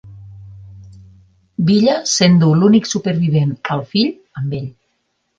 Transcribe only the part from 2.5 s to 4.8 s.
l'únic supervivent, el fill, amb ell.